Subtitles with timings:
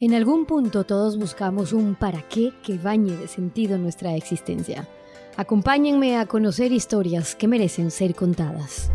[0.00, 4.86] En algún punto todos buscamos un para qué que bañe de sentido nuestra existencia.
[5.36, 8.92] Acompáñenme a conocer historias que merecen ser contadas.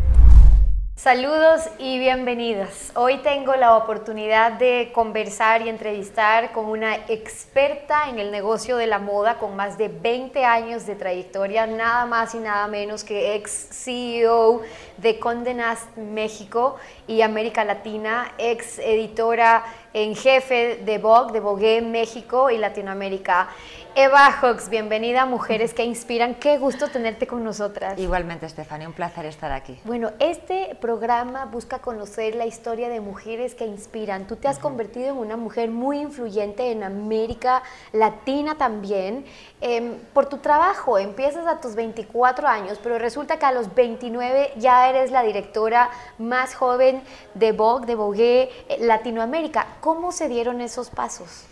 [0.96, 2.92] Saludos y bienvenidas.
[2.94, 8.86] Hoy tengo la oportunidad de conversar y entrevistar con una experta en el negocio de
[8.86, 13.34] la moda con más de 20 años de trayectoria, nada más y nada menos que
[13.34, 14.62] ex CEO
[14.96, 16.76] de Condenast México
[17.06, 23.48] y América Latina, ex editora en jefe de Vogue, de Vogue México y Latinoamérica.
[23.96, 26.34] Eva Hooks, bienvenida a Mujeres que Inspiran.
[26.34, 27.96] Qué gusto tenerte con nosotras.
[27.96, 29.78] Igualmente, Estefania, un placer estar aquí.
[29.84, 34.26] Bueno, este programa busca conocer la historia de mujeres que inspiran.
[34.26, 39.26] Tú te has convertido en una mujer muy influyente en América Latina también.
[39.60, 44.54] Em, por tu trabajo, empiezas a tus 24 años, pero resulta que a los 29
[44.56, 45.88] ya eres la directora
[46.18, 47.00] más joven
[47.34, 49.68] de Vogue, de Vogue eh, Latinoamérica.
[49.84, 51.44] ¿Cómo se dieron esos pasos?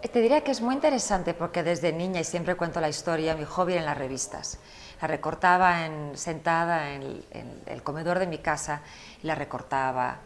[0.00, 3.44] Te diría que es muy interesante porque desde niña, y siempre cuento la historia, mi
[3.44, 4.58] hobby en las revistas.
[5.02, 7.22] La recortaba en, sentada en,
[7.66, 8.80] el comedor de mi casa
[9.22, 10.16] y la recortaba.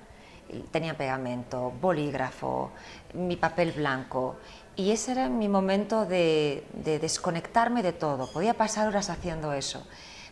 [0.71, 2.71] Tenía pegamento, bolígrafo,
[3.15, 4.37] mi papel blanco.
[4.77, 6.63] Y ese era mi momento de
[7.03, 8.31] desconectarme de todo.
[8.31, 9.85] Podía pasar horas haciendo eso.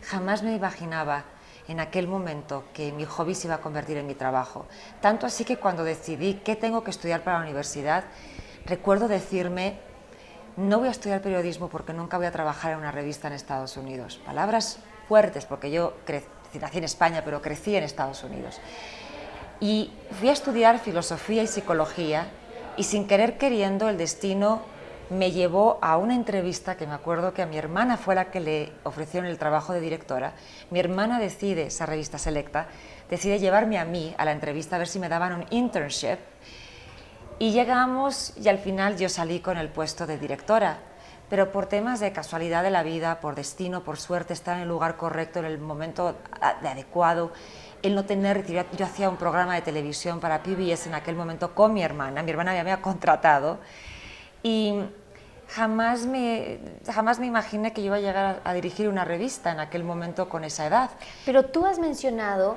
[0.02, 1.24] Jamás me imaginaba
[1.68, 4.66] en aquel momento que mi hobby se iba a convertir en mi trabajo.
[5.00, 8.04] Tanto así que cuando decidí qué tengo que estudiar para la universidad,
[8.64, 9.78] recuerdo decirme,
[10.56, 13.76] no voy a estudiar periodismo porque nunca voy a trabajar en una revista en Estados
[13.76, 14.20] Unidos.
[14.24, 15.94] Palabras fuertes, porque yo
[16.60, 18.60] nací en España, pero crecí en Estados Unidos.
[19.60, 22.26] Y fui a estudiar filosofía y psicología
[22.76, 24.62] y sin querer queriendo el destino
[25.10, 28.40] me llevó a una entrevista que me acuerdo que a mi hermana fue la que
[28.40, 30.32] le ofrecieron el trabajo de directora.
[30.70, 32.66] Mi hermana decide, esa revista selecta,
[33.08, 36.18] decide llevarme a mí a la entrevista a ver si me daban un internship.
[37.38, 40.78] Y llegamos y al final yo salí con el puesto de directora,
[41.28, 44.68] pero por temas de casualidad de la vida, por destino, por suerte, estar en el
[44.68, 47.32] lugar correcto, en el momento adecuado,
[47.82, 51.74] el no tener, yo, hacía un programa de televisión para PBS en aquel momento con
[51.74, 53.58] mi hermana, mi hermana ya me había contratado
[54.46, 54.72] y
[55.48, 59.82] jamás me, jamás me imaginé que iba a llegar a dirigir una revista en aquel
[59.82, 60.90] momento con esa edad.
[61.24, 62.56] Pero tú has mencionado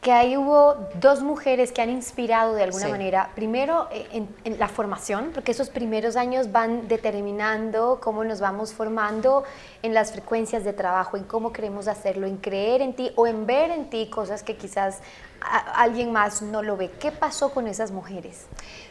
[0.00, 4.68] que ahí hubo dos mujeres que han inspirado de alguna manera, primero eh, en, la
[4.68, 9.44] formación, porque esos primeros años van determinando cómo nos vamos formando
[9.82, 13.44] en las frecuencias de trabajo, en cómo queremos hacerlo, en creer en ti o en
[13.44, 15.00] ver en ti cosas que quizás
[15.74, 16.90] alguien más no lo ve.
[16.98, 18.46] ¿Qué pasó con esas mujeres?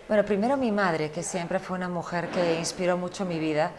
[0.08, 3.72] Bueno, primero mi madre, que siempre fue una mujer que inspiró mucho mi vida,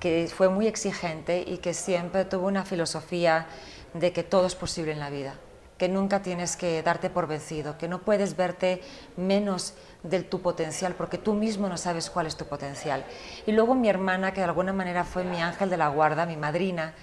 [0.00, 3.46] que fue muy exigente y que siempre tuvo una filosofía
[3.92, 5.34] de que todo es posible en la vida
[5.78, 8.82] que nunca tienes que darte por vencido, que no puedes verte
[9.16, 13.04] menos de tu potencial, porque tú mismo no sabes cuál es tu potencial.
[13.46, 16.36] Y luego mi hermana, que de alguna manera fue mi ángel de la guarda, mi
[16.36, 16.94] madrina,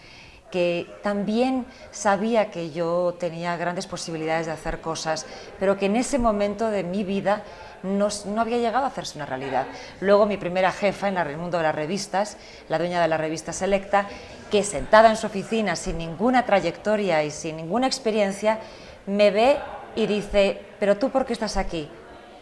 [0.52, 5.26] que también sabía que yo tenía grandes posibilidades de hacer cosas,
[5.60, 7.44] pero que en ese momento de mi vida
[7.84, 8.10] no,
[8.40, 9.68] había llegado a hacerse una realidad.
[10.00, 12.38] Luego mi primera jefa en el mundo de las revistas,
[12.70, 14.08] la dueña de la revista Selecta,
[14.50, 18.60] que sentada en su oficina sin ninguna trayectoria y sin ninguna experiencia,
[19.06, 19.58] me ve
[19.96, 21.90] y dice, pero tú por qué estás aquí?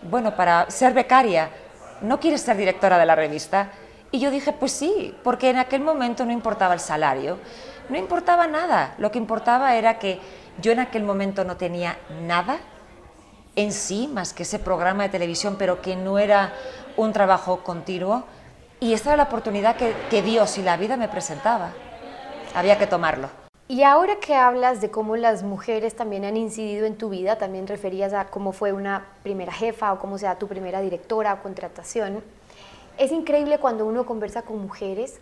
[0.01, 1.49] Bueno, para ser becaria,
[2.01, 3.71] ¿no quieres ser directora de la revista?
[4.11, 7.39] Y yo dije, pues sí, porque en aquel momento no importaba el salario,
[7.89, 10.19] no importaba nada, lo que importaba era que
[10.61, 12.59] yo en aquel momento no tenía nada
[13.55, 16.53] en sí, más que ese programa de televisión, pero que no era
[16.97, 18.23] un trabajo continuo,
[18.79, 21.71] y esta era la oportunidad que, que Dios y la vida me presentaba
[22.53, 23.29] había que tomarlo.
[23.67, 27.65] Y ahora que hablas de cómo las mujeres también han incidido en tu vida, también
[27.65, 32.23] referías a cómo fue una primera jefa o cómo sea tu primera directora o contratación.
[32.97, 35.19] Es increíble cuando uno conversa con mujeres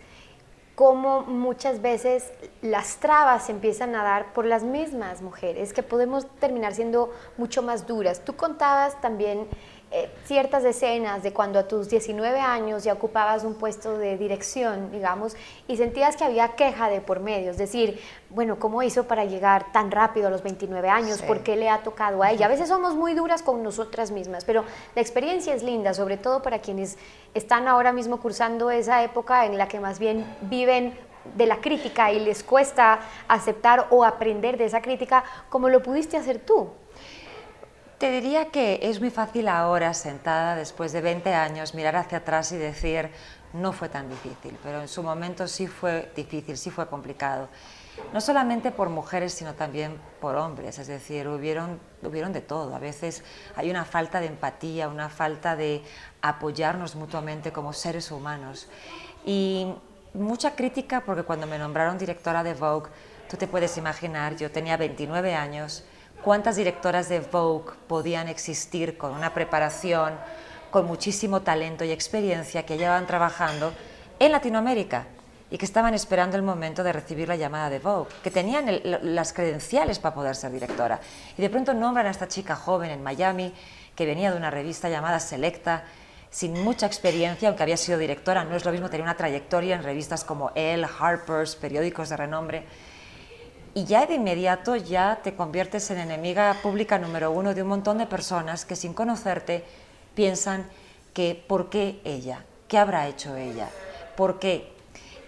[0.76, 2.32] cómo muchas veces
[2.62, 7.62] las trabas se empiezan a dar por las mismas mujeres, que podemos terminar siendo mucho
[7.62, 8.26] más duras.
[8.26, 9.48] Tú contabas también
[9.94, 14.90] eh, ciertas escenas de cuando a tus 19 años ya ocupabas un puesto de dirección,
[14.90, 15.36] digamos,
[15.68, 18.00] y sentías que había queja de por medio, es decir,
[18.30, 21.22] bueno, ¿cómo hizo para llegar tan rápido a los 29 años?
[21.22, 22.46] ¿Por qué le ha tocado a ella?
[22.46, 24.64] A veces somos muy duras con nosotras mismas, pero
[24.96, 26.98] la experiencia es linda, sobre todo para quienes
[27.34, 30.98] están ahora mismo cursando esa época en la que más bien viven
[31.36, 36.16] de la crítica y les cuesta aceptar o aprender de esa crítica como lo pudiste
[36.16, 36.70] hacer tú.
[38.02, 42.52] Te diría que es muy fácil ahora, sentada después de 20 años, mirar hacia atrás
[42.52, 43.12] y decir,
[43.54, 47.48] no fue tan difícil, pero en su momento sí fue difícil, sí fue complicado.
[48.12, 52.76] no solamente por mujeres, sino también por hombres, es decir, hubieron, hubieron de todo.
[52.76, 53.24] A veces
[53.56, 55.84] hay una falta de empatía, una falta de
[56.24, 58.68] apoyarnos mutuamente como seres humanos.
[59.28, 59.76] Y
[60.16, 62.90] mucha crítica porque cuando me nombraron directora de Vogue,
[63.30, 65.84] tú te puedes imaginar, yo tenía 29 años,
[66.24, 70.14] cuántas directoras de Vogue podían existir con una preparación,
[70.70, 73.74] con muchísimo talento y experiencia que llevaban trabajando
[74.20, 75.08] en Latinoamérica
[75.50, 79.34] y que estaban esperando el momento de recibir la llamada de Vogue, que tenían las
[79.34, 81.02] credenciales para poder ser directora.
[81.38, 83.54] Y de pronto nombran a esta chica joven en Miami,
[83.96, 85.84] que venía de una revista llamada Selecta,
[86.30, 89.84] sin mucha experiencia, aunque había sido directora, no es lo mismo tener una trayectoria en
[89.84, 92.66] revistas como Elle, Harper's, periódicos de renombre.
[93.74, 98.00] Y ya de inmediato ya te conviertes en enemiga pública número uno de un montón
[98.00, 99.64] de personas que sin conocerte
[100.14, 100.66] piensan
[101.14, 102.44] que ¿por qué ella?
[102.68, 103.70] ¿Qué habrá hecho ella?
[104.18, 104.74] ¿Por qué?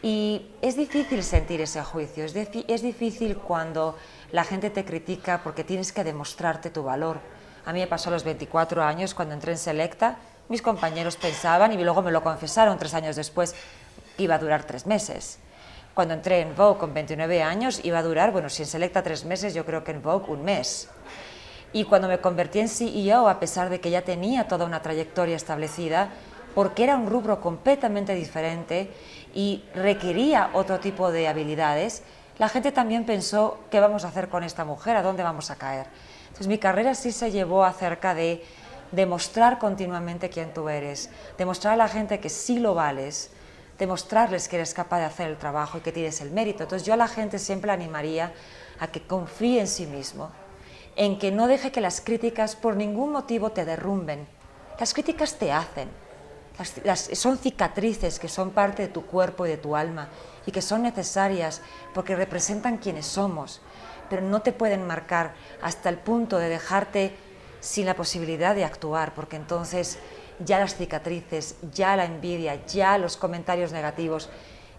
[0.01, 3.97] Y es difícil sentir ese juicio, es, es difícil cuando
[4.33, 7.19] la gente te critica porque tienes que demostrarte tu valor.
[7.65, 10.17] A mí me pasó a los 24 años cuando entré en Selecta,
[10.49, 13.55] mis compañeros pensaban y luego me lo confesaron tres años después
[14.17, 15.39] iba a durar tres meses.
[15.93, 19.25] Cuando entré en Vogue con 29 años iba a durar, bueno, si en Selecta tres
[19.25, 20.89] meses, yo creo que en Vogue un mes.
[21.71, 25.35] Y cuando me convertí en CEO, a pesar de que ya tenía toda una trayectoria
[25.35, 26.09] establecida,
[26.55, 28.91] porque era un rubro completamente diferente
[29.35, 32.01] y requería otro tipo de habilidades,
[32.39, 34.95] la gente también pensó, ¿qué vamos a hacer con esta mujer?
[34.97, 35.85] ¿A dónde vamos a caer?
[36.23, 38.43] Entonces mi carrera sí se llevó acerca de
[38.91, 43.31] demostrar continuamente quién tú eres, demostrar a la gente que sí lo vales,
[43.77, 46.63] demostrarles que eres capaz de hacer el trabajo y que tienes el mérito.
[46.63, 48.33] Entonces yo a la gente siempre animaría
[48.79, 50.31] a que confíe en sí mismo,
[50.95, 54.27] en que no deje que las críticas por ningún motivo te derrumben.
[54.79, 55.89] Las críticas te hacen,
[57.13, 60.09] son cicatrices que son parte de tu cuerpo y de tu alma
[60.45, 61.61] y que son necesarias
[61.93, 63.61] porque representan quienes somos,
[64.09, 67.15] pero no te pueden marcar hasta el punto de dejarte
[67.59, 69.97] sin la posibilidad de actuar, porque entonces
[70.45, 74.29] ya las cicatrices, ya la envidia, ya los comentarios negativos,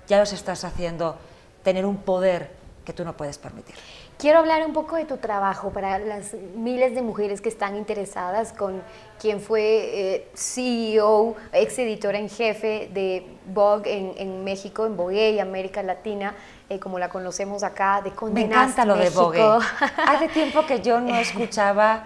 [0.07, 1.17] ya los estás haciendo
[1.63, 2.51] tener un poder
[2.85, 3.75] que tú no puedes permitir.
[4.19, 8.53] Quiero hablar un poco de tu trabajo para las miles de mujeres que están interesadas
[8.53, 8.83] con
[9.19, 15.41] quien fue eh, CEO, ex editora en jefe de Vogue en, México, en Vogue y
[15.41, 16.35] América Latina,
[16.69, 19.41] eh, como la conocemos acá, de Condé Me encanta lo de Vogue.
[20.07, 22.05] Hace tiempo que yo no escuchaba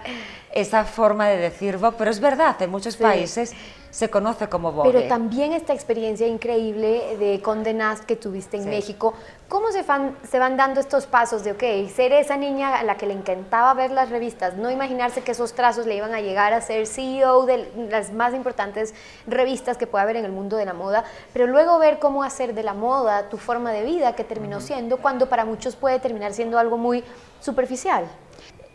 [0.51, 3.53] esa forma de decir Vogue, pero es verdad, en muchos países
[3.91, 4.91] se conoce como Vogue.
[4.91, 9.13] Pero también esta experiencia increíble de Condenast que tuviste en México,
[9.47, 12.97] ¿cómo se van, se van dando estos pasos de, ok, ser esa niña a la
[12.97, 16.53] que le encantaba ver las revistas, no imaginarse que esos trazos le iban a llegar
[16.53, 18.93] a ser CEO de las más importantes
[19.27, 21.03] revistas que puede haber en el mundo de la moda,
[21.33, 24.97] pero luego ver cómo hacer de la moda tu forma de vida que terminó siendo,
[24.97, 27.03] cuando para muchos puede terminar siendo algo muy
[27.39, 28.05] superficial?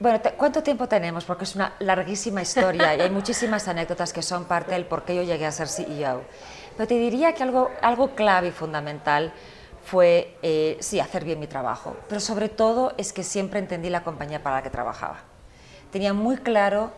[0.04, 1.24] Bueno, ¿cuánto tiempo tenemos?
[1.24, 5.16] Porque es una larguísima historia y hay muchísimas anécdotas que son parte del por qué
[5.16, 6.24] yo llegué a ser CEO.
[6.76, 9.32] Pero te diría que algo, algo clave y fundamental
[9.82, 14.04] fue, eh, sí, hacer bien mi trabajo, pero sobre todo es que siempre entendí la
[14.04, 15.20] compañía para la que trabajaba.
[15.90, 16.92] Tenía muy claro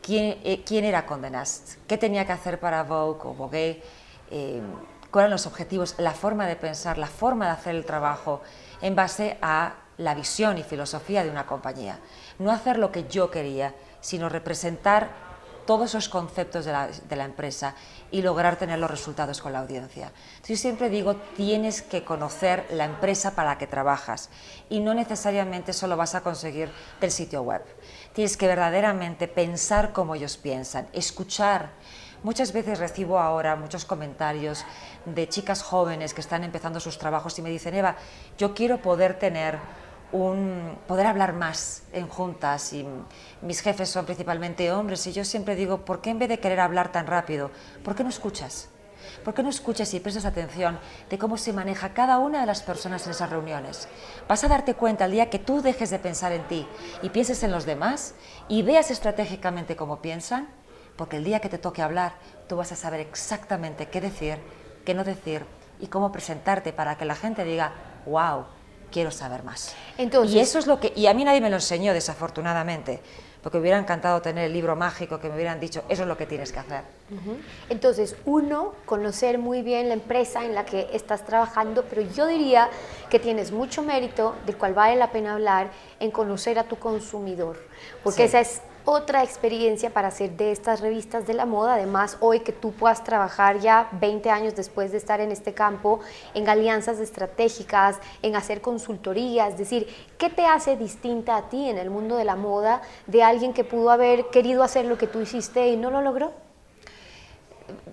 [0.00, 3.82] quién, eh, quién era Condé Nast, qué tenía que hacer para Vogue o Vogue,
[4.30, 4.62] eh,
[5.10, 8.40] cuáles eran los objetivos, la forma de pensar, la forma de hacer el trabajo
[8.80, 11.98] en base a la visión y filosofía de una compañía.
[12.38, 15.26] No hacer lo que yo quería, sino representar
[15.66, 17.74] todos esos conceptos de la, empresa
[18.10, 20.12] y lograr tener los resultados con la audiencia.
[20.46, 24.30] yo siempre digo, tienes que conocer la empresa para la que trabajas
[24.70, 27.62] y no necesariamente solo vas a conseguir del sitio web.
[28.14, 31.70] Tienes que verdaderamente pensar como ellos piensan, escuchar.
[32.22, 34.64] Muchas veces recibo ahora muchos comentarios
[35.04, 37.96] de chicas jóvenes que están empezando sus trabajos y me dicen, Eva,
[38.38, 39.58] yo quiero poder tener
[40.12, 42.86] un poder hablar más en juntas y
[43.42, 46.60] mis jefes son principalmente hombres y yo siempre digo, ¿por qué en vez de querer
[46.60, 47.50] hablar tan rápido,
[47.84, 48.68] por qué no escuchas?
[49.24, 50.78] ¿Por qué no escuchas y prestas atención
[51.10, 53.88] de cómo se maneja cada una de las personas en esas reuniones?
[54.28, 56.66] Vas a darte cuenta el día que tú dejes de pensar en ti
[57.02, 58.14] y pienses en los demás
[58.48, 60.48] y veas estratégicamente cómo piensan,
[60.96, 62.14] porque el día que te toque hablar,
[62.48, 64.38] tú vas a saber exactamente qué decir,
[64.84, 65.44] qué no decir
[65.78, 67.72] y cómo presentarte para que la gente diga,
[68.06, 68.46] wow,
[68.96, 69.74] quiero saber más.
[69.98, 72.98] Entonces, y eso es lo que, y a mí nadie me lo enseñó desafortunadamente,
[73.42, 76.16] porque me hubiera encantado tener el libro mágico que me hubieran dicho, eso es lo
[76.16, 76.80] que tienes que hacer.
[77.68, 82.70] Entonces, uno, conocer muy bien la empresa en la que estás trabajando, pero yo diría
[83.10, 85.68] que tienes mucho mérito, del cual vale la pena hablar,
[86.00, 87.58] en conocer a tu consumidor,
[88.02, 91.74] porque esa es otra experiencia para hacer de estas revistas de la moda.
[91.74, 96.00] Además, hoy que tú puedas trabajar ya 20 años después de estar en este campo,
[96.34, 101.78] en alianzas estratégicas, en hacer consultoría, es decir, ¿qué te hace distinta a ti en
[101.78, 105.20] el mundo de la moda de alguien que pudo haber querido hacer lo que tú
[105.20, 106.32] hiciste y no lo logró?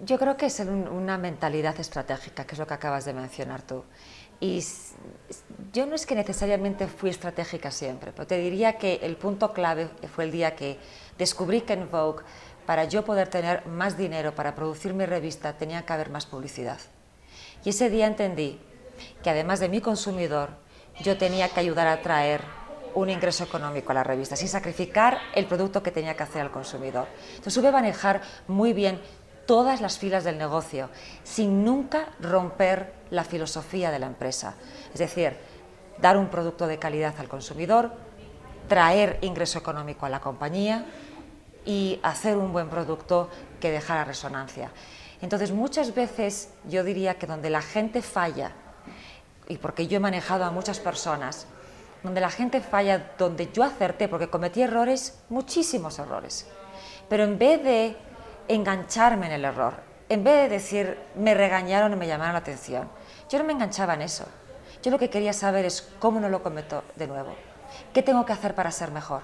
[0.05, 3.83] Yo creo que es una mentalidad estratégica, que es lo que acabas de mencionar tú.
[4.43, 4.61] Y
[5.71, 9.87] yo no es que necesariamente fui estratégica siempre, pero te diría que el punto clave
[10.13, 10.77] fue el día que
[11.17, 12.25] descubrí que en Vogue,
[12.65, 16.77] para yo poder tener más dinero para producir mi revista, tenía que haber más publicidad.
[17.63, 18.59] Y ese día entendí
[19.23, 20.49] que además de mi consumidor,
[20.99, 22.41] yo tenía que ayudar a traer
[22.95, 26.51] un ingreso económico a la revista, sin sacrificar el producto que tenía que hacer al
[26.51, 27.07] consumidor.
[27.29, 28.99] Entonces supe manejar muy bien
[29.45, 30.89] todas las filas del negocio,
[31.23, 34.55] sin nunca romper la filosofía de la empresa.
[34.93, 35.37] Es decir,
[36.01, 37.91] dar un producto de calidad al consumidor,
[38.67, 40.85] traer ingreso económico a la compañía
[41.65, 44.71] y hacer un buen producto que dejara resonancia.
[45.21, 48.51] Entonces, muchas veces yo diría que donde la gente falla,
[49.47, 51.47] y porque yo he manejado a muchas personas,
[52.03, 56.47] donde la gente falla, donde yo acerté, porque cometí errores, muchísimos errores,
[57.07, 57.97] pero en vez de
[58.47, 59.73] engancharme en el error,
[60.09, 62.89] en vez de decir me regañaron y me llamaron la atención.
[63.29, 64.25] Yo no me enganchaba en eso.
[64.81, 67.35] Yo lo que quería saber es cómo no lo cometo de nuevo.
[67.93, 69.21] ¿Qué tengo que hacer para ser mejor?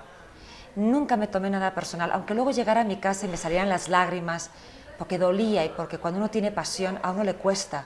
[0.76, 3.90] Nunca me tomé nada personal, aunque luego llegara a mi casa y me salieran las
[3.90, 4.52] lágrimas,
[4.98, 7.86] porque dolía y porque cuando uno tiene pasión a uno le cuesta.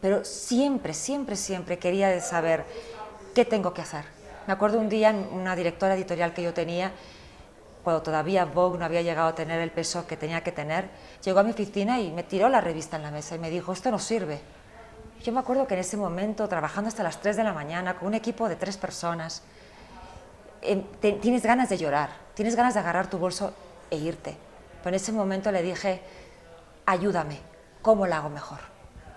[0.00, 2.64] Pero siempre, siempre, siempre quería saber
[3.34, 4.04] qué tengo que hacer.
[4.46, 6.92] Me acuerdo un día, una directora editorial que yo tenía,
[7.86, 10.90] cuando todavía Vogue no había llegado a tener el peso que tenía que tener,
[11.22, 13.72] llegó a mi oficina y me tiró la revista en la mesa y me dijo,
[13.72, 14.40] esto no sirve.
[15.22, 18.08] Yo me acuerdo que en ese momento, trabajando hasta las 3 de la mañana con
[18.08, 19.44] un equipo de tres personas,
[20.62, 20.82] em,
[21.20, 23.54] tienes ganas de llorar, tienes ganas de agarrar tu bolso
[23.88, 24.36] e irte.
[24.82, 26.02] Pero en ese momento le dije,
[26.86, 27.38] ayúdame,
[27.82, 28.58] ¿cómo lo hago mejor?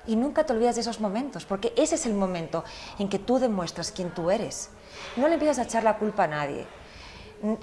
[0.06, 2.64] Y nunca te olvidas de esos momentos, porque ese es el momento
[3.00, 4.70] en que tú demuestras quién tú eres.
[5.16, 6.68] No le empiezas a echar la culpa a nadie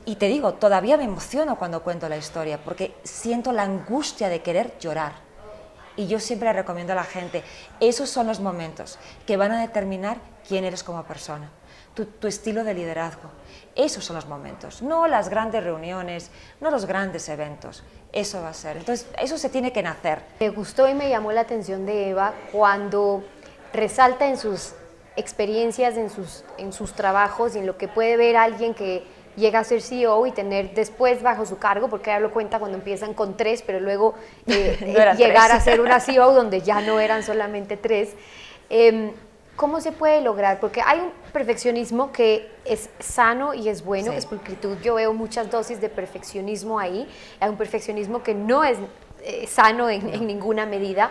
[0.04, 4.42] y te digo, todavía me emociono cuando cuento la historia, porque siento la angustia de
[4.42, 5.26] querer llorar.
[5.96, 7.42] Y yo siempre recomiendo a la gente,
[7.80, 11.50] esos son los momentos que van a determinar quién eres como persona,
[11.94, 13.30] tu, estilo de liderazgo.
[13.74, 16.30] Esos son los momentos, no las grandes reuniones,
[16.60, 17.82] no los grandes eventos.
[18.12, 18.76] Eso va a ser.
[18.76, 20.22] Entonces, eso se tiene que nacer.
[20.40, 23.24] Me gustó y me llamó la atención de Eva cuando
[23.72, 24.74] resalta en sus
[25.16, 29.04] experiencias, en sus, en sus trabajos y en lo que puede ver alguien que
[29.36, 32.78] llega a ser CEO y tener después bajo su cargo, porque ella lo cuenta cuando
[32.78, 34.14] empiezan con tres, pero luego
[34.46, 38.14] eh, llegar a ser una CEO donde ya no eran solamente tres.
[38.68, 39.12] Em,
[39.54, 40.60] ¿Cómo se puede lograr?
[40.60, 44.76] Porque hay un perfeccionismo que es sano y es bueno, es pulcritud.
[44.82, 47.08] Yo veo muchas dosis de perfeccionismo ahí.
[47.40, 48.76] Hay un perfeccionismo que no es
[49.22, 51.10] eh, sano en, en, ninguna medida.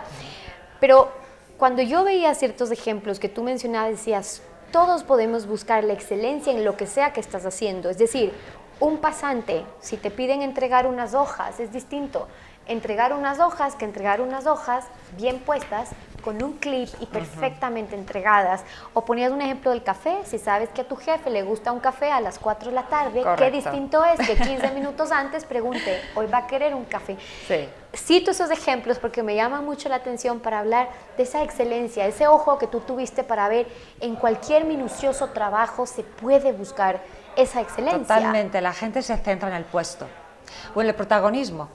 [0.78, 1.10] Pero
[1.56, 4.42] cuando yo veía ciertos ejemplos que tú mencionabas, decías,
[4.72, 7.90] todos podemos buscar la excelencia en lo que sea que estás haciendo.
[7.90, 8.32] Es decir,
[8.80, 12.28] un pasante, si te piden entregar unas hojas, es distinto
[12.66, 14.84] entregar unas hojas que entregar unas hojas
[15.16, 15.90] bien puestas
[16.26, 18.64] con un clip y perfectamente entregadas.
[18.94, 21.78] O ponías un ejemplo del café, si sabes que a tu jefe le gusta un
[21.78, 26.00] café a las 4 de la tarde, qué distinto es que 15 minutos antes pregunte,
[26.16, 27.16] hoy va a querer un café.
[27.46, 27.68] Sí.
[27.94, 32.26] Cito esos ejemplos porque me llama mucho la atención para hablar de esa excelencia, ese
[32.26, 33.68] ojo que tú tuviste para ver
[34.00, 37.00] en cualquier minucioso trabajo se puede buscar
[37.36, 38.16] esa excelencia.
[38.16, 40.08] Totalmente, la gente se centra en el puesto
[40.74, 41.68] o en el protagonismo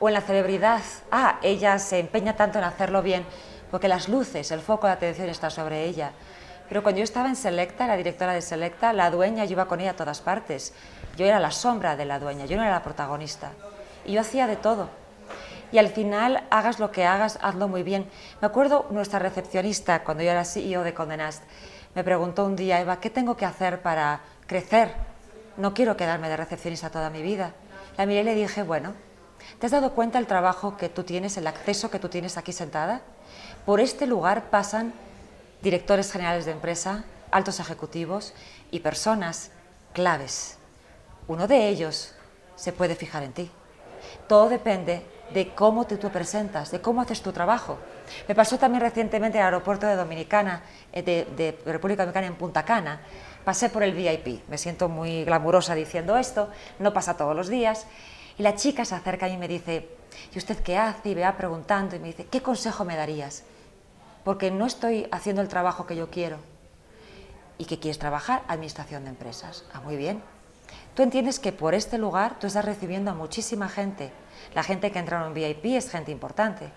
[0.00, 0.82] o en la celebridad.
[1.10, 3.24] Ah, ella se empeña tanto en hacerlo bien
[3.70, 6.12] porque las luces, el foco de atención está sobre ella.
[6.68, 9.80] Pero cuando yo estaba en Selecta, la directora de Selecta, la dueña, yo iba con
[9.80, 10.72] ella a todas partes.
[11.16, 13.52] Yo era la sombra de la dueña, yo no era la protagonista.
[14.04, 14.88] Y yo hacía de todo.
[15.72, 18.08] Y al final, hagas lo que hagas, hazlo muy bien.
[18.40, 21.42] Me acuerdo nuestra recepcionista, cuando yo era CEO de Condenast,
[21.94, 24.92] me preguntó un día, Eva, ¿qué tengo que hacer para crecer?
[25.56, 27.52] No quiero quedarme de recepcionista toda mi vida.
[27.96, 28.94] La miré y le dije, bueno,
[29.58, 32.52] ¿te has dado cuenta del trabajo que tú tienes, el acceso que tú tienes aquí
[32.52, 33.00] sentada?
[33.64, 34.92] Por este lugar pasan
[35.62, 38.34] directores generales de empresa, altos ejecutivos
[38.70, 39.50] y personas
[39.92, 40.58] claves.
[41.28, 42.14] Uno de ellos
[42.54, 43.50] se puede fijar en ti.
[44.28, 47.78] Todo depende de cómo te tú presentas, de cómo haces tu trabajo.
[48.28, 52.36] Me pasó también recientemente en el aeropuerto de Dominicana, eh, de, de República Dominicana en
[52.36, 53.00] Punta Cana.
[53.44, 57.86] Pasé por el VIP, me siento muy glamurosa diciendo esto, no pasa todos los días.
[58.38, 59.88] Y la chica se acerca y me dice,
[60.34, 61.10] ¿y usted qué hace?
[61.10, 63.44] Y me va preguntando y me dice, ¿qué consejo me darías?
[64.26, 66.38] porque no estoy haciendo el trabajo que yo quiero.
[67.58, 68.42] ¿Y qué quieres trabajar?
[68.48, 69.64] Administración de empresas.
[69.72, 70.20] Ah, muy bien.
[70.96, 74.10] Tú entiendes que por este lugar tú estás recibiendo a muchísima gente.
[74.52, 76.72] La gente que entra en VIP es gente importante.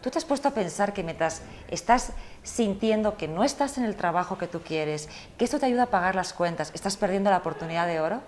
[0.00, 2.12] ¿Tú te has puesto a pensar que mientras estás
[2.44, 5.90] sintiendo que no estás en el trabajo que tú quieres, que esto te ayuda a
[5.90, 8.22] pagar las cuentas, estás perdiendo la oportunidad de oro?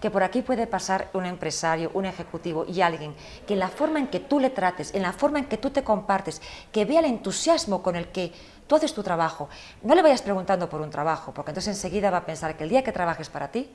[0.00, 3.14] Que por aquí puede pasar un empresario, un ejecutivo y alguien
[3.46, 5.70] que en la forma en que tú le trates, en la forma en que tú
[5.70, 8.32] te compartes, que vea el entusiasmo con el que
[8.66, 9.48] tú haces tu trabajo,
[9.82, 12.70] no le vayas preguntando por un trabajo, porque entonces enseguida va a pensar que el
[12.70, 13.70] día que trabajes para ti,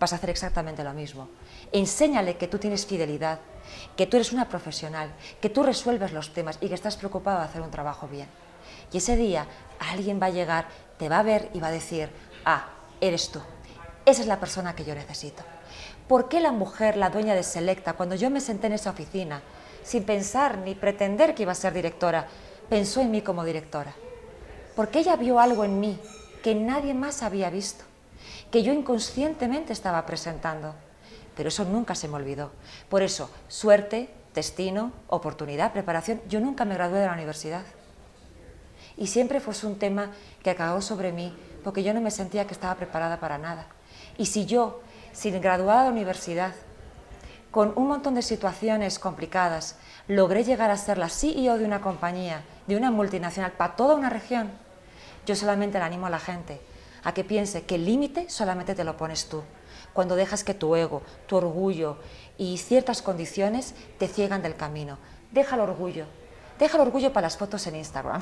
[0.00, 1.28] vas a hacer exactamente lo mismo.
[1.70, 3.38] Enséñale que tú tienes fidelidad,
[3.96, 7.44] que tú eres una profesional, que tú resuelves los temas y que estás preocupado de
[7.44, 8.26] hacer un trabajo bien.
[8.92, 9.46] Y ese día
[9.78, 10.66] alguien va a llegar,
[10.98, 12.10] te va a ver y va a decir,
[12.46, 13.40] ah, eres tú.
[14.10, 15.42] Esa es la persona que yo necesito.
[16.08, 19.42] ¿Por qué la mujer, la dueña de Selecta, cuando yo me senté en esa oficina,
[19.82, 22.26] sin pensar ni pretender que iba a ser directora,
[22.68, 23.94] pensó en mí como directora?
[24.74, 25.98] Porque ella vio algo en mí
[26.42, 27.84] que nadie más había visto,
[28.50, 30.74] que yo inconscientemente estaba presentando
[31.40, 32.50] pero eso nunca se me olvidó.
[32.90, 36.20] Por eso, suerte, destino, oportunidad, preparación.
[36.28, 37.62] Yo nunca me gradué de la universidad.
[38.98, 40.10] Y siempre fue un tema
[40.42, 43.68] que acabó sobre mí porque yo no me sentía que estaba preparada para nada.
[44.20, 44.82] Y si yo,
[45.14, 46.52] sin graduada de universidad,
[47.50, 49.76] con un montón de situaciones complicadas,
[50.08, 54.10] logré llegar a ser la CEO de una compañía, de una multinacional, para toda una
[54.10, 54.50] región,
[55.24, 56.60] yo solamente le animo a la gente
[57.02, 59.42] a que piense que el límite solamente te lo pones tú
[59.94, 61.96] cuando dejas que tu ego, tu orgullo
[62.36, 64.98] y ciertas condiciones te ciegan del camino.
[65.30, 66.04] Deja el orgullo.
[66.58, 68.20] Deja el orgullo para las fotos en Instagram.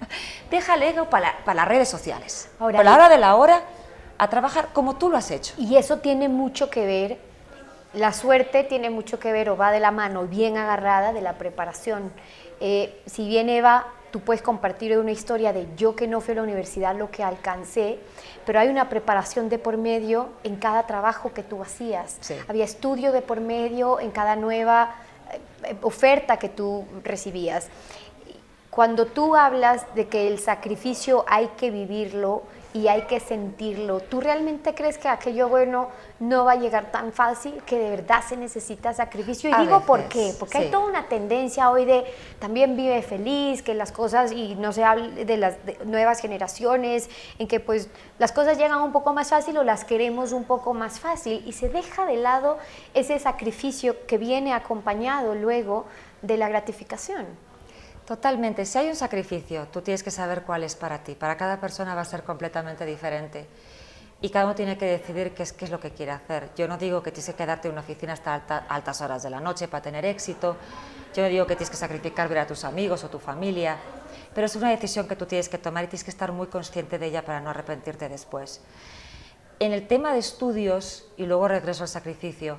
[0.50, 2.50] Deja el ego para, las redes sociales.
[2.58, 3.62] Ahora, la hora de la hora,
[4.18, 5.54] a trabajar como tú lo has hecho.
[5.56, 7.18] Y eso tiene mucho que ver,
[7.94, 11.34] la suerte tiene mucho que ver o va de la mano bien agarrada de la
[11.34, 12.12] preparación.
[12.60, 16.36] Eh, si bien Eva tú puedes compartir una historia de yo que no fui a
[16.36, 17.98] la universidad, lo que alcancé,
[18.46, 22.18] pero hay una preparación de por medio en cada trabajo que tú hacías.
[22.48, 24.94] Había estudio de por medio en cada nueva
[25.64, 27.68] eh, oferta que tú recibías.
[28.70, 32.44] Cuando tú hablas de que el sacrificio hay que vivirlo,
[32.74, 34.00] y hay que sentirlo.
[34.00, 35.88] ¿Tú realmente crees que aquello bueno
[36.20, 39.50] no va a llegar tan fácil, que de verdad se necesita sacrificio?
[39.50, 42.04] Y digo por qué, porque hay toda una tendencia hoy de
[42.38, 47.08] también vive feliz, que las cosas, y no se hable de las nuevas generaciones,
[47.38, 50.74] en que pues las cosas llegan un poco más fácil o las queremos un poco
[50.74, 52.58] más fácil, y se deja de lado
[52.92, 55.86] ese sacrificio que viene acompañado luego
[56.20, 57.47] de la gratificación.
[58.08, 58.64] Totalmente.
[58.64, 61.14] Si hay un sacrificio, tú tienes que saber cuál es para ti.
[61.14, 63.46] Para cada persona va a ser completamente diferente.
[64.22, 66.48] Y cada uno tiene que decidir qué es, lo que quiere hacer.
[66.56, 69.40] Yo no digo que tienes que quedarte en una oficina hasta altas horas de la
[69.40, 70.56] noche para tener éxito.
[71.14, 73.76] Yo no digo que tienes que sacrificar ver a tus amigos o tu familia.
[74.34, 76.98] Pero es una decisión que tú tienes que tomar y tienes que estar muy consciente
[76.98, 78.62] de ella para no arrepentirte después.
[79.58, 82.58] En el tema de estudios, y luego regreso al sacrificio,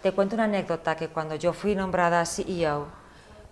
[0.00, 2.88] te cuento una anécdota que cuando yo fui nombrada CEO,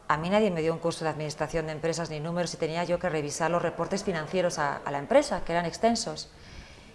[0.07, 2.85] a mí nadie me dio un curso de administración de empresas ni números y tenía
[2.85, 6.31] yo que revisar los reportes financieros a, la empresa, que eran extensos.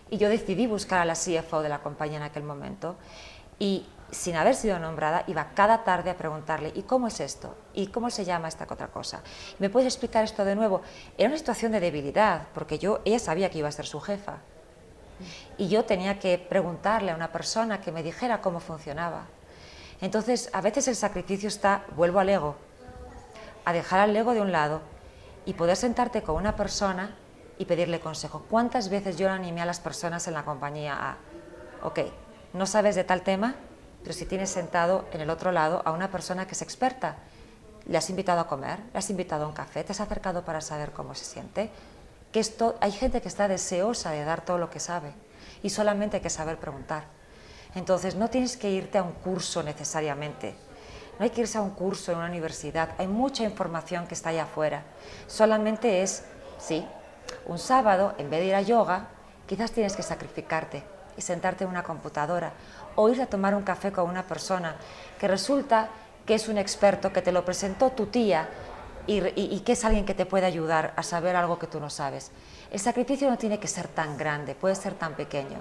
[0.09, 2.97] Y yo decidí buscar a la CFO de la compañía en aquel momento
[3.57, 7.55] y sin haber sido nombrada, iba cada tarde a preguntarle, ¿y cómo es esto?
[7.73, 9.21] ¿Y cómo se llama esta otra cosa?
[9.59, 10.81] ¿Me puedes explicar esto de nuevo?
[11.17, 14.37] Era una situación de debilidad, porque yo, ella sabía que iba a ser su jefa.
[15.57, 19.25] Y yo tenía que preguntarle a una persona que me dijera cómo funcionaba.
[20.01, 22.55] Entonces, a veces el sacrificio está, vuelvo al ego,
[23.69, 24.81] a dejar al ego de un lado
[25.45, 27.15] y poder sentarte con una persona
[27.59, 28.43] y pedirle consejo.
[28.49, 31.17] ¿Cuántas veces yo animé a las personas en la compañía a,
[31.85, 31.99] ok,
[32.53, 33.55] no sabes de tal tema,
[34.01, 37.17] pero si tienes sentado en el otro lado a una persona que es experta,
[37.85, 40.61] le has invitado a comer, le has invitado a un café, te has acercado para
[40.61, 41.69] saber cómo se siente,
[42.31, 45.13] que esto, hay gente que está deseosa de dar todo lo que sabe
[45.61, 47.03] y solamente hay que saber preguntar.
[47.75, 50.55] Entonces no tienes que irte a un curso necesariamente,
[51.19, 54.29] no hay que irse a un curso en una universidad, hay mucha información que está
[54.29, 54.83] allá afuera.
[55.27, 56.23] Solamente es,
[56.57, 56.85] sí,
[57.45, 59.09] un sábado, en vez de ir a yoga,
[59.45, 60.81] quizás tienes que sacrificarte
[61.17, 62.53] y sentarte en una computadora
[62.95, 64.77] o ir a tomar un café con una persona
[65.19, 65.89] que resulta
[66.25, 68.47] que es un experto, que te lo presentó tu tía
[69.05, 71.89] y, y, que es alguien que te puede ayudar a saber algo que tú no
[71.89, 72.31] sabes.
[72.71, 75.59] El sacrificio no tiene que ser tan grande, puede ser tan pequeño.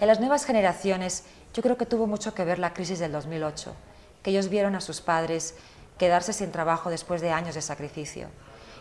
[0.00, 3.74] En las nuevas generaciones yo creo que tuvo mucho que ver la crisis del 2008
[4.22, 5.54] que ellos vieron a sus padres
[5.98, 8.28] quedarse sin trabajo después de años de sacrificio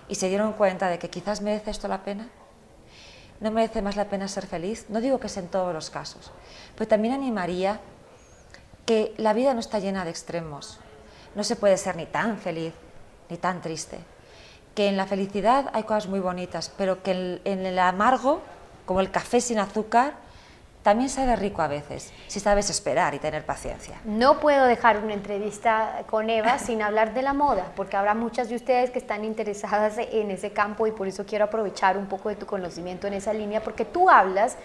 [0.10, 2.28] y se dieron cuenta de que quizás merece esto la pena.
[3.40, 4.88] ¿No merece más la pena ser feliz?
[4.90, 6.32] No digo que es en todos los casos,
[6.76, 7.80] pero también animaría
[8.86, 10.80] que la vida no está llena de extremos.
[11.36, 12.74] No se puede ser ni tan feliz
[13.30, 14.00] ni tan triste.
[14.76, 18.42] Que en la felicidad hay cosas muy bonitas, pero que en el amargo,
[18.86, 20.16] como el café sin azúcar,
[20.84, 24.00] también sabe rico a veces, si sabes esperar y tener paciencia.
[24.06, 28.50] No puedo dejar una entrevista con Eva sin hablar de la moda, porque habrá muchas
[28.50, 32.30] de ustedes que están interesadas en ese campo y por eso quiero aprovechar un poco
[32.30, 34.56] de tu conocimiento en esa línea, porque tú hablas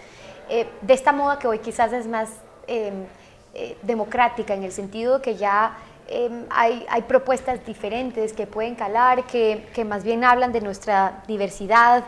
[0.49, 2.29] eh, de esta moda que hoy quizás es más
[2.67, 3.05] em,
[3.53, 9.25] eh, democrática, en el sentido que ya em, hay, hay, propuestas diferentes que pueden calar,
[9.25, 12.03] que, que más bien hablan de nuestra diversidad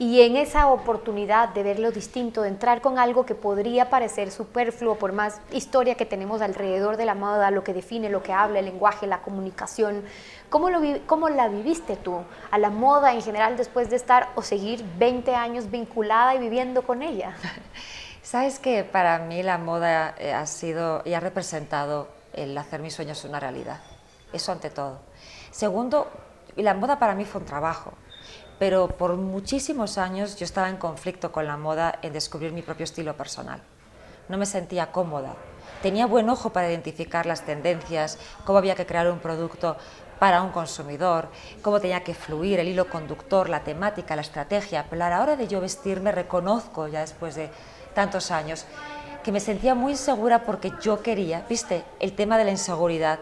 [0.00, 4.30] y en esa oportunidad de ver lo distinto, de entrar con algo que podría parecer
[4.30, 8.32] superfluo por más historia que tenemos alrededor de la moda, lo que define, lo que
[8.32, 10.02] habla, el lenguaje, la comunicación,
[10.48, 12.16] ¿cómo, lo, cómo la viviste tú
[12.50, 16.80] a la moda en general después de estar o seguir 20 años vinculada y viviendo
[16.80, 17.36] con ella?
[18.22, 22.94] Sabes que para mí la moda eh, ha sido y ha representado el hacer mis
[22.94, 23.80] sueños una realidad.
[24.32, 25.00] Eso ante todo.
[25.50, 26.08] Segundo,
[26.56, 27.92] la moda para mí fue un trabajo
[28.60, 32.84] pero por muchísimos años yo estaba en conflicto con la moda en descubrir mi propio
[32.84, 33.62] estilo personal.
[34.28, 35.34] No me sentía cómoda.
[35.82, 39.78] Tenía buen ojo para identificar las tendencias, cómo había que crear un producto
[40.18, 41.28] para un consumidor,
[41.62, 45.36] cómo tenía que fluir el hilo conductor, la temática, la estrategia, pero a la hora
[45.36, 47.48] de yo vestirme reconozco ya después de
[47.94, 48.66] tantos años
[49.24, 53.20] que me sentía muy insegura porque yo quería, viste, el tema de la inseguridad,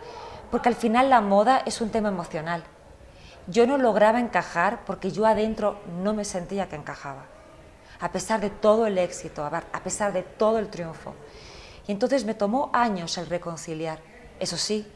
[0.51, 2.65] porque al final la moda es un tema emocional
[3.49, 7.25] yo no lograba encajar porque yo adentro no me sentía que encajaba,
[7.99, 11.15] a pesar de todo el éxito, a pesar de todo el triunfo.
[11.87, 13.99] Y entonces me tomó años el reconciliar.
[14.39, 14.87] Eso sí,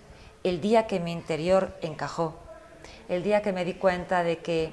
[0.45, 2.35] el día que mi interior encajó,
[3.09, 4.73] el día que me di cuenta de que,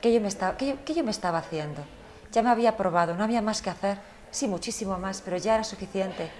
[0.00, 1.82] que, yo, me estaba, que, yo, me estaba haciendo.
[2.30, 3.98] Ya me había probado, no había más que hacer.
[4.30, 6.30] Sí, muchísimo más, pero ya era suficiente.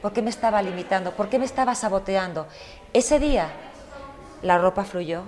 [0.00, 1.12] ¿Por qué me estaba limitando?
[1.12, 2.46] ¿Por qué me estaba saboteando?
[2.94, 3.50] Ese día
[4.40, 5.24] la ropa fluyó,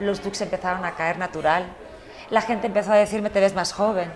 [0.00, 1.66] los looks empezaron a caer natural.
[2.30, 4.12] La gente empezó a decirme, te ves más joven.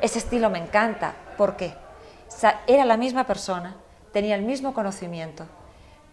[0.00, 1.14] Ese estilo me encanta.
[1.36, 1.74] ¿Por qué?
[2.66, 3.76] era la misma persona,
[4.12, 5.46] tenía el mismo conocimiento,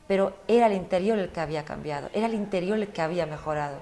[0.08, 3.78] pero era el interior el que había cambiado, era el interior el que había mejorado.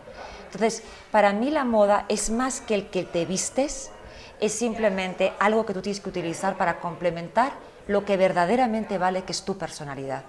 [0.45, 3.91] Entonces, para mí la moda es más que el que te vistes,
[4.39, 7.51] es simplemente algo que tú tienes que utilizar para complementar
[7.87, 10.23] lo que verdaderamente vale, que es tu personalidad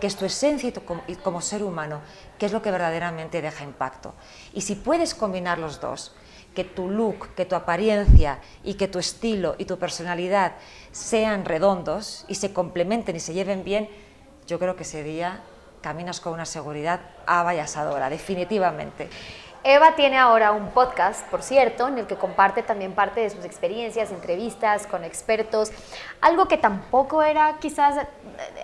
[0.00, 0.72] que es tu esencia
[1.06, 2.00] y, como ser humano,
[2.38, 4.14] que es lo que verdaderamente deja impacto.
[4.52, 6.14] Y si puedes combinar los dos,
[6.54, 10.52] que tu look, que tu apariencia y que tu estilo y tu personalidad
[10.90, 13.90] sean redondos y se complementen y se lleven bien,
[14.46, 15.42] yo creo que ese día
[15.82, 19.08] caminas con una seguridad avallasadora, definitivamente.
[19.68, 23.44] Eva tiene ahora un podcast, por cierto, en el que comparte también parte de sus
[23.44, 25.72] experiencias, entrevistas con expertos,
[26.20, 28.06] algo que tampoco era quizás eh,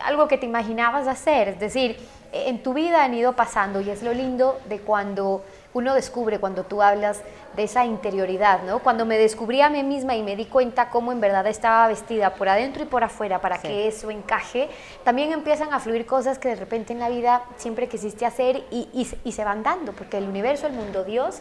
[0.04, 1.98] algo que te imaginabas hacer, es decir,
[2.30, 6.64] en tu vida han ido pasando y es lo lindo de cuando uno descubre cuando
[6.64, 7.22] tú hablas
[7.56, 8.80] de esa interioridad, ¿no?
[8.80, 12.35] Cuando me descubrí a mí misma y me di cuenta cómo en verdad estaba vestida
[12.35, 14.68] por adentro y por afuera para que eso encaje,
[15.04, 18.88] también empiezan a fluir cosas que de repente en la vida siempre quisiste hacer y,
[19.24, 21.40] y, se van dando, porque el universo, el mundo, Dios,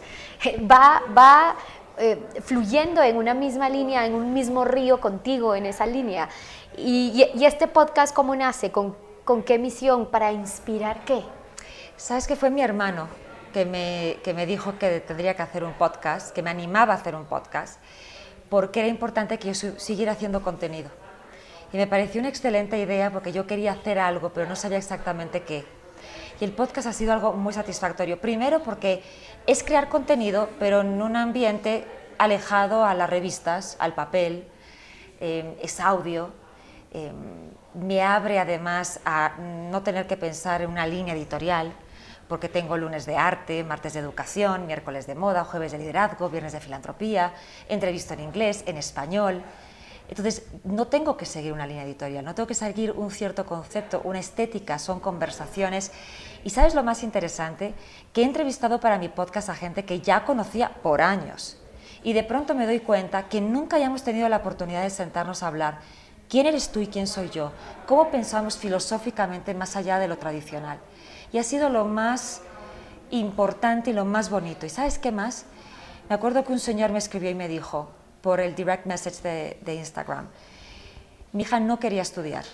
[0.70, 1.56] va, va
[1.98, 6.28] eh, fluyendo en una misma línea, en un mismo río contigo, en esa línea.
[6.76, 8.70] Y, y este podcast, ¿cómo nace?
[8.70, 10.06] ¿Con, ¿Con qué misión?
[10.06, 11.22] ¿Para inspirar qué?
[11.96, 13.08] Sabes que fue mi hermano
[13.52, 16.96] que me, que me dijo que tendría que hacer un podcast, que me animaba a
[16.96, 17.80] hacer un podcast,
[18.48, 20.90] porque era importante que yo siguiera haciendo contenido.
[21.72, 25.42] Y me pareció una excelente idea porque yo quería hacer algo, pero no sabía exactamente
[25.42, 25.64] qué.
[26.40, 28.20] Y el podcast ha sido algo muy satisfactorio.
[28.20, 29.02] Primero porque
[29.46, 31.86] es crear contenido, pero en un ambiente
[32.18, 34.46] alejado a las revistas, al papel,
[35.20, 36.30] eh, es audio.
[36.92, 37.12] Eh,
[37.74, 41.72] me abre además a no tener que pensar en una línea editorial,
[42.28, 46.52] porque tengo lunes de arte, martes de educación, miércoles de moda, jueves de liderazgo, viernes
[46.52, 47.34] de filantropía,
[47.68, 49.42] entrevisto en inglés, en español.
[50.08, 54.02] Entonces, no tengo que seguir una línea editorial, no tengo que seguir un cierto concepto,
[54.04, 55.92] una estética, son conversaciones.
[56.44, 57.74] Y sabes lo más interesante,
[58.12, 61.56] que he entrevistado para mi podcast a gente que ya conocía por años.
[62.02, 65.46] Y de pronto me doy cuenta que nunca hayamos tenido la oportunidad de sentarnos a
[65.46, 65.78] hablar
[66.28, 67.52] quién eres tú y quién soy yo,
[67.86, 70.78] cómo pensamos filosóficamente más allá de lo tradicional
[71.32, 72.42] y ha sido lo más
[73.10, 74.66] importante y lo más bonito.
[74.66, 75.44] ¿Y sabes qué más?
[76.08, 77.90] Me acuerdo que un señor me escribió y me dijo,
[78.20, 79.22] por el direct message
[79.64, 80.28] de, Instagram,
[81.32, 82.44] mi hija no quería estudiar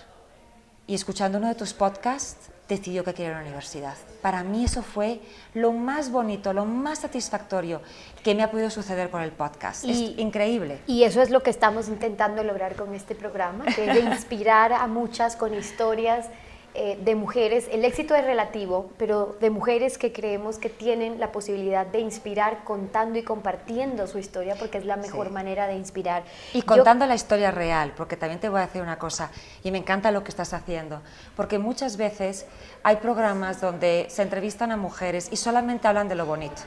[0.87, 3.95] y escuchando uno de tus podcasts decidió que quería ir a la universidad.
[4.21, 5.21] Para mí eso fue
[5.53, 7.81] lo más bonito, lo más satisfactorio
[8.23, 9.85] que me ha podido suceder con el podcast.
[9.85, 10.79] es increíble.
[10.85, 14.71] Y eso es lo que estamos intentando lograr con este programa, que es de inspirar
[14.71, 16.27] a muchas con historias
[16.75, 21.31] eh, de mujeres, el éxito es relativo, pero de mujeres que creemos que tienen la
[21.31, 26.23] posibilidad de inspirar contando y compartiendo su historia, porque es la mejor manera de inspirar.
[26.53, 29.31] Y contando la historia real, porque también te voy a decir una cosa,
[29.63, 31.01] y me encanta lo que estás haciendo,
[31.35, 32.45] porque muchas veces
[32.83, 36.61] hay programas donde se entrevistan a mujeres y solamente hablan de lo bonito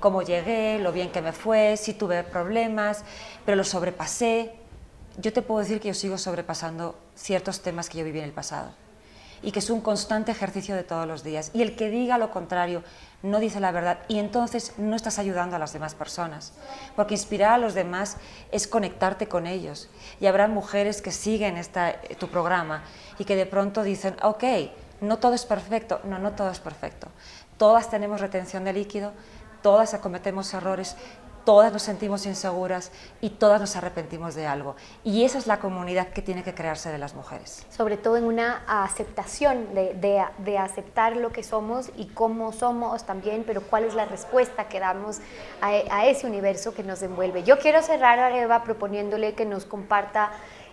[0.00, 3.04] cómo llegué, lo bien que me fue, si tuve problemas,
[3.44, 4.54] pero lo sobrepasé.
[5.18, 8.32] Yo te puedo decir que yo sigo sobrepasando ciertos temas que yo viví en el
[8.32, 8.72] pasado
[9.42, 11.50] y que es un constante ejercicio de todos los días.
[11.54, 12.82] Y el que diga lo contrario
[13.22, 16.52] no dice la verdad y entonces no estás ayudando a las demás personas,
[16.96, 18.16] porque inspirar a los demás
[18.50, 19.88] es conectarte con ellos.
[20.20, 22.82] Y habrá mujeres que siguen esta, tu programa
[23.18, 24.44] y que de pronto dicen, ok,
[25.00, 27.08] no todo es perfecto, no, no todo es perfecto.
[27.56, 29.12] Todas tenemos retención de líquido,
[29.62, 30.96] todas acometemos errores,
[31.44, 34.76] todas nos sentimos inseguras y todas nos arrepentimos de algo.
[35.04, 37.66] Y esa es la comunidad que tiene que crearse de las mujeres.
[37.70, 43.62] Sobre todo en una aceptación de, aceptar lo que somos y cómo somos también, pero
[43.62, 45.18] cuál es la respuesta que damos
[45.60, 47.42] a, a ese universo que nos envuelve.
[47.42, 50.30] Yo quiero cerrar a Eva proponiéndole que nos comparta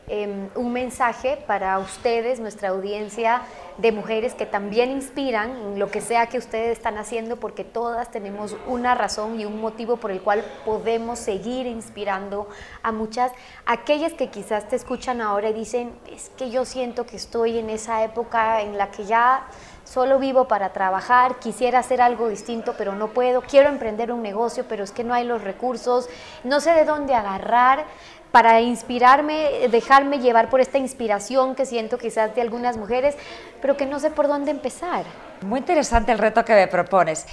[0.09, 3.41] Em, un mensaje para ustedes, nuestra audiencia
[3.77, 8.55] de mujeres que también inspiran lo que sea que ustedes están haciendo, porque todas tenemos
[8.67, 12.47] una razón y un motivo por el cual podemos seguir inspirando
[12.83, 13.33] a muchas,
[13.65, 17.69] aquellas que quizás te escuchan ahora y dicen, es que yo siento que estoy en
[17.69, 19.45] esa época en la que ya
[19.83, 24.65] solo vivo para trabajar, quisiera hacer algo distinto, pero no puedo, quiero emprender un negocio,
[24.67, 26.09] pero es que no hay los recursos,
[26.43, 27.85] no sé de dónde agarrar
[28.31, 33.15] para inspirarme, dejarme llevar por esta inspiración que siento quizás de algunas mujeres,
[33.61, 35.05] pero que no sé por dónde empezar.
[35.41, 37.25] Muy interesante el reto que me propones.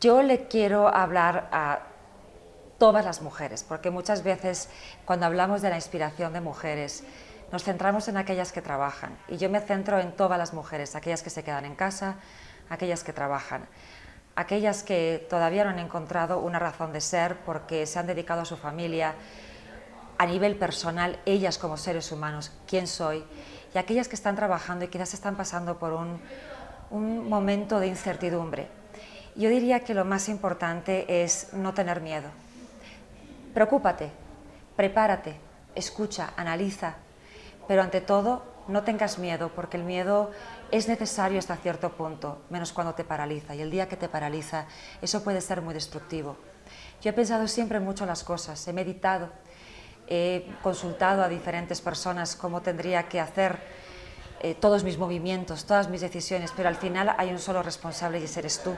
[0.00, 1.80] Yo le quiero hablar a
[2.78, 4.70] todas las mujeres, porque muchas veces
[5.04, 7.04] cuando hablamos de la inspiración de mujeres,
[7.52, 11.22] nos centramos en aquellas que trabajan y yo me centro en todas las mujeres, aquellas
[11.22, 12.16] que se quedan en casa,
[12.68, 13.66] aquellas que trabajan,
[14.36, 18.44] aquellas que todavía no han encontrado una razón de ser porque se han dedicado a
[18.44, 19.14] su familia,
[20.20, 23.24] a nivel personal, ellas como seres humanos, quién soy,
[23.74, 26.20] y aquellas que están trabajando y quizás están pasando por un,
[26.90, 28.68] un momento de incertidumbre.
[29.34, 32.28] Yo diría que lo más importante es no tener miedo.
[33.54, 34.10] Preocúpate,
[34.76, 35.40] prepárate,
[35.74, 36.96] escucha, analiza,
[37.66, 40.32] pero ante todo no tengas miedo, porque el miedo
[40.70, 44.66] es necesario hasta cierto punto, menos cuando te paraliza, y el día que te paraliza,
[45.00, 46.36] eso puede ser muy destructivo.
[47.00, 49.30] Yo he pensado siempre mucho las cosas, he meditado,
[50.10, 53.60] he consultado a diferentes personas cómo tendría que hacer
[54.40, 58.24] eh, todos mis movimientos, todas mis decisiones, pero al final hay un solo responsable y
[58.24, 58.74] ese eres tú.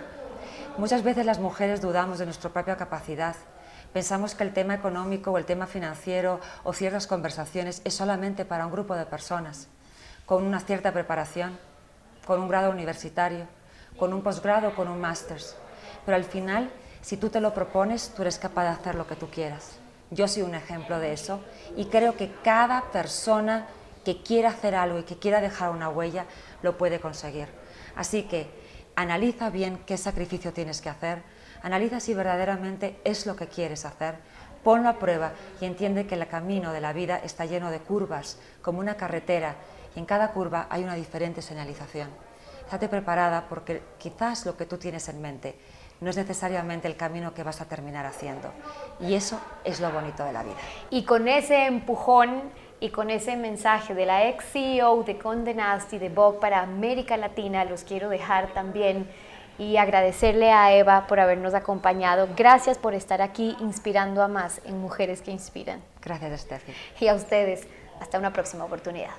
[0.76, 3.34] Muchas veces las mujeres dudamos de nuestra propia capacidad.
[3.92, 8.66] Pensamos que el tema económico o el tema financiero o ciertas conversaciones es solamente para
[8.66, 9.68] un grupo de personas
[10.26, 11.58] con una cierta preparación,
[12.26, 13.46] con un grado universitario,
[13.98, 15.40] con un posgrado, con un máster.
[16.06, 16.70] Pero al final,
[17.02, 19.81] si tú te lo propones, tú eres capaz de hacer lo que tú quieras.
[20.12, 21.40] Yo soy un ejemplo de eso
[21.74, 23.66] y creo que cada persona
[24.04, 26.26] que quiera hacer algo y que quiera dejar una huella
[26.60, 27.48] lo puede conseguir.
[27.96, 28.46] Así que
[28.94, 31.22] analiza bien qué sacrificio tienes que hacer,
[31.62, 34.16] analiza si verdaderamente es lo que quieres hacer,
[34.62, 38.38] ponlo a prueba y entiende que el camino de la vida está lleno de curvas,
[38.60, 39.56] como una carretera,
[39.96, 42.10] y en cada curva hay una diferente señalización.
[42.64, 45.58] Estate preparada porque quizás lo que tú tienes en mente
[46.00, 48.52] no es necesariamente el camino que vas a terminar haciendo.
[49.00, 50.56] Y eso es lo bonito de la vida.
[50.90, 52.42] Y con ese empujón
[52.80, 56.60] y con ese mensaje de la ex CEO de Conde Nast y de Vogue para
[56.60, 59.08] América Latina, los quiero dejar también
[59.58, 62.28] y agradecerle a Eva por habernos acompañado.
[62.36, 65.80] Gracias por estar aquí inspirando a más en Mujeres que Inspiran.
[66.02, 66.72] Gracias, Steffi.
[67.00, 67.66] Y a ustedes,
[68.00, 69.12] hasta una próxima oportunidad.